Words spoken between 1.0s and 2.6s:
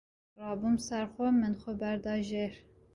xwe, min xwe berda jêr